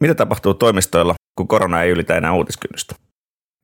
Mitä 0.00 0.14
tapahtuu 0.14 0.54
toimistoilla, 0.54 1.14
kun 1.38 1.48
korona 1.48 1.82
ei 1.82 1.90
ylitä 1.90 2.16
enää 2.16 2.32
uutiskynnystä? 2.32 2.94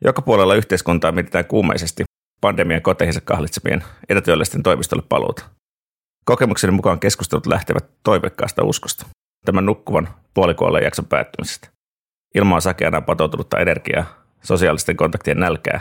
Joka 0.04 0.22
puolella 0.22 0.54
yhteiskuntaa 0.54 1.12
mietitään 1.12 1.44
kuumeisesti 1.44 2.04
pandemian 2.40 2.82
koteihinsa 2.82 3.20
kahlitsemien 3.20 3.84
etätyöllisten 4.08 4.62
toimistolle 4.62 5.02
paluuta. 5.08 5.44
Kokemukseni 6.24 6.70
mukaan 6.70 7.00
keskustelut 7.00 7.46
lähtevät 7.46 7.84
toivekkaasta 8.02 8.64
uskosta, 8.64 9.06
tämän 9.44 9.66
nukkuvan 9.66 10.08
puolikuolleen 10.34 10.84
jakson 10.84 11.06
päättymisestä. 11.06 11.68
Ilma 12.34 12.54
on 12.54 12.62
sakeana 12.62 13.00
patoutunutta 13.00 13.58
energiaa, 13.58 14.04
sosiaalisten 14.42 14.96
kontaktien 14.96 15.40
nälkää, 15.40 15.80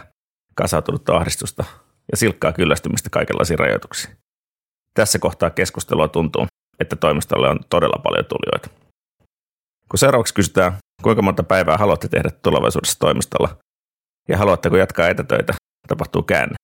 kasautunutta 0.55 1.17
ahdistusta 1.17 1.63
ja 2.11 2.17
silkkaa 2.17 2.53
kyllästymistä 2.53 3.09
kaikenlaisiin 3.09 3.59
rajoituksiin. 3.59 4.17
Tässä 4.93 5.19
kohtaa 5.19 5.49
keskustelua 5.49 6.07
tuntuu, 6.07 6.47
että 6.79 6.95
toimistolle 6.95 7.49
on 7.49 7.59
todella 7.69 8.01
paljon 8.03 8.25
tulijoita. 8.25 8.80
Kun 9.91 9.97
seuraavaksi 9.97 10.33
kysytään, 10.33 10.73
kuinka 11.03 11.21
monta 11.21 11.43
päivää 11.43 11.77
haluatte 11.77 12.07
tehdä 12.07 12.29
tulevaisuudessa 12.29 12.99
toimistolla 12.99 13.57
ja 14.29 14.37
haluatteko 14.37 14.77
jatkaa 14.77 15.07
etätöitä, 15.07 15.53
tapahtuu 15.87 16.23
käänne. 16.23 16.55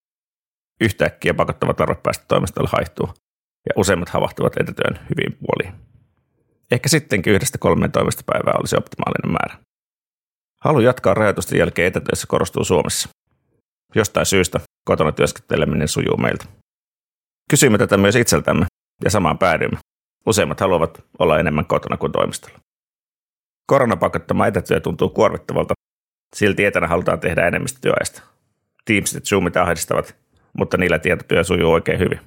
Yhtäkkiä 0.81 1.33
pakottava 1.33 1.73
tarve 1.73 1.95
päästä 2.03 2.25
toimistolle 2.27 2.69
haihtuu 2.71 3.07
ja 3.65 3.73
useimmat 3.75 4.09
havahtuvat 4.09 4.53
etätyön 4.59 4.99
hyvin 5.09 5.37
puoliin. 5.39 5.81
Ehkä 6.71 6.89
sittenkin 6.89 7.33
yhdestä 7.33 7.57
kolmeen 7.57 7.91
toimistopäivää 7.91 8.53
olisi 8.59 8.77
optimaalinen 8.77 9.31
määrä. 9.31 9.63
Halu 10.61 10.79
jatkaa 10.79 11.13
rajoitusten 11.13 11.59
jälkeen 11.59 11.87
etätöissä 11.87 12.27
korostuu 12.27 12.63
Suomessa. 12.63 13.09
Jostain 13.95 14.25
syystä 14.25 14.59
kotona 14.85 15.11
työskenteleminen 15.11 15.87
sujuu 15.87 16.17
meiltä. 16.17 16.45
Kysyimme 17.49 17.77
tätä 17.77 17.97
myös 17.97 18.15
itseltämme 18.15 18.65
ja 19.03 19.09
samaan 19.09 19.37
päädyimme. 19.37 19.77
Useimmat 20.25 20.59
haluavat 20.59 21.03
olla 21.19 21.39
enemmän 21.39 21.65
kotona 21.65 21.97
kuin 21.97 22.11
toimistolla. 22.11 22.66
Koronapakottama 23.67 24.47
etätyö 24.47 24.79
tuntuu 24.79 25.09
kuormittavalta, 25.09 25.73
silti 26.35 26.65
etänä 26.65 26.87
halutaan 26.87 27.19
tehdä 27.19 27.47
enemmistä 27.47 27.79
työajasta. 27.81 28.21
Teamsit 28.85 29.15
ja 29.15 29.21
Zoomit 29.21 29.57
ahdistavat, 29.57 30.15
mutta 30.57 30.77
niillä 30.77 30.99
tietotyö 30.99 31.43
sujuu 31.43 31.73
oikein 31.73 31.99
hyvin. 31.99 32.19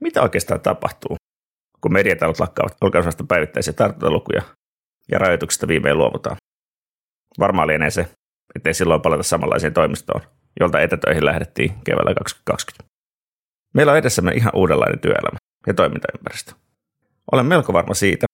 Mitä 0.00 0.22
oikeastaan 0.22 0.60
tapahtuu, 0.60 1.16
kun 1.80 1.92
mediatalot 1.92 2.40
lakkaavat 2.40 2.76
organisaatiosta 2.84 3.24
päivittäisiä 3.28 3.72
tartuntalukuja 3.72 4.42
ja 5.10 5.18
rajoituksista 5.18 5.68
viimein 5.68 5.98
luovutaan? 5.98 6.36
Varmaan 7.38 7.68
lienee 7.68 7.90
se, 7.90 8.08
ettei 8.56 8.74
silloin 8.74 9.02
palata 9.02 9.22
samanlaiseen 9.22 9.74
toimistoon, 9.74 10.20
jolta 10.60 10.80
etätöihin 10.80 11.24
lähdettiin 11.24 11.72
keväällä 11.84 12.14
2020. 12.14 12.88
Meillä 13.74 13.92
on 13.92 13.98
edessämme 13.98 14.32
ihan 14.32 14.52
uudenlainen 14.54 15.00
työelämä 15.00 15.38
ja 15.66 15.74
toimintaympäristö. 15.74 16.52
Olen 17.32 17.46
melko 17.46 17.72
varma 17.72 17.94
siitä, 17.94 18.26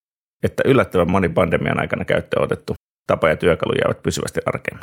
että 0.44 0.62
yllättävän 0.66 1.10
moni 1.10 1.28
pandemian 1.28 1.80
aikana 1.80 2.04
käyttöön 2.04 2.42
otettu 2.42 2.74
tapa 3.06 3.28
ja 3.28 3.36
työkalu 3.36 3.72
jäävät 3.72 4.02
pysyvästi 4.02 4.40
arkeen. 4.46 4.78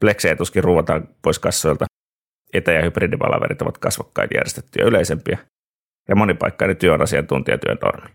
Pleksejä 0.00 0.36
tuskin 0.36 0.64
ruuvataan 0.64 1.08
pois 1.22 1.38
kassoilta, 1.38 1.84
etä- 2.52 2.72
ja 2.72 2.82
hybridipalaverit 2.82 3.62
ovat 3.62 3.78
kasvokkain 3.78 4.28
järjestettyjä 4.34 4.86
yleisempiä, 4.86 5.38
ja 6.08 6.16
monipaikkainen 6.16 6.76
työ 6.76 6.94
on 6.94 7.02
asiantuntijatyön 7.02 7.78
normi. 7.82 8.10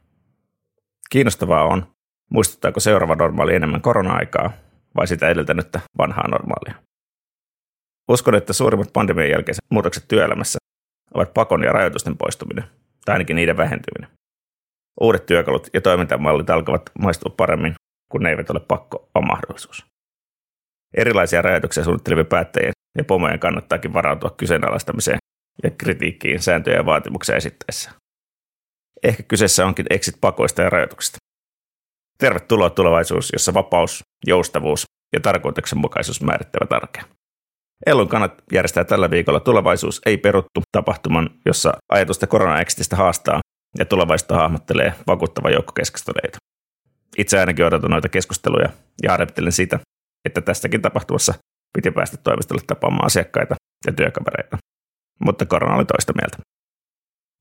Kiinnostavaa 1.10 1.64
on, 1.64 1.86
muistuttaako 2.30 2.80
seuraava 2.80 3.16
normaali 3.16 3.56
enemmän 3.56 3.82
korona-aikaa 3.82 4.52
vai 4.96 5.08
sitä 5.08 5.30
edeltänyttä 5.30 5.80
vanhaa 5.98 6.28
normaalia. 6.28 6.84
Uskon, 8.10 8.36
että 8.36 8.54
suurimmat 8.54 8.94
pandemian 8.94 9.30
jälkeiset 9.30 9.66
muutokset 9.70 10.08
työelämässä 10.08 10.60
ovat 11.14 11.34
pakon 11.34 11.64
ja 11.64 11.72
rajoitusten 11.72 12.18
poistuminen, 12.18 12.64
tai 13.06 13.14
ainakin 13.14 13.36
niiden 13.36 13.58
vähentyminen. 13.58 14.21
Uudet 15.02 15.26
työkalut 15.26 15.68
ja 15.74 15.82
toimintamallit 15.82 16.50
alkavat 16.50 16.82
maistua 17.00 17.34
paremmin, 17.38 17.74
kun 18.12 18.24
ne 18.24 18.30
eivät 18.30 18.50
ole 18.50 18.60
pakko, 18.60 19.10
vaan 19.16 19.28
mahdollisuus. 19.28 19.86
Erilaisia 20.98 21.42
rajoituksia 21.42 21.84
suunnittelevien 21.84 22.26
päättäjien 22.26 22.74
ja 22.98 23.04
pomojen 23.04 23.40
kannattaakin 23.40 23.94
varautua 23.94 24.30
kyseenalaistamiseen 24.30 25.18
ja 25.64 25.72
kritiikkiin 25.72 26.42
sääntöjä 26.42 26.78
ja 26.78 26.86
vaatimuksia 26.86 27.36
esittäessä. 27.36 27.92
Ehkä 29.04 29.24
kyseessä 29.24 29.66
onkin 29.66 29.86
exit 29.90 30.16
pakoista 30.22 30.62
ja 30.62 30.70
rajoituksista. 30.70 31.18
Tervetuloa 32.18 32.70
tulevaisuus, 32.70 33.30
jossa 33.34 33.54
vapaus, 33.54 34.04
joustavuus 34.28 34.84
ja 35.14 35.20
tarkoituksenmukaisuus 35.20 36.22
määrittävät 36.22 36.72
arkea. 36.72 37.04
Ellun 37.86 38.08
kannat 38.08 38.44
järjestää 38.54 38.84
tällä 38.84 39.10
viikolla 39.10 39.40
tulevaisuus 39.40 40.02
ei 40.06 40.18
peruttu 40.18 40.62
tapahtuman, 40.72 41.30
jossa 41.46 41.74
ajatusta 41.90 42.28
korona 42.28 42.64
haastaa 42.96 43.40
ja 43.80 43.86
tulevaisuutta 43.86 44.36
hahmottelee 44.36 44.94
vakuuttava 45.08 45.50
joukko 45.50 45.72
keskusteluita. 45.72 46.38
Itse 47.18 47.40
ainakin 47.40 47.66
odotan 47.66 47.92
noita 47.92 48.10
keskusteluja 48.10 48.70
ja 49.04 49.12
harjoittelen 49.12 49.52
sitä, 49.52 49.80
että 50.26 50.42
tästäkin 50.42 50.82
tapahtumassa 50.82 51.34
piti 51.74 51.92
päästä 51.92 52.18
toimistolle 52.18 52.62
tapaamaan 52.68 53.06
asiakkaita 53.06 53.56
ja 53.86 53.94
työkavereita. 53.94 54.58
Mutta 55.20 55.46
korona 55.46 55.76
oli 55.76 55.86
toista 55.86 56.14
mieltä. 56.14 56.51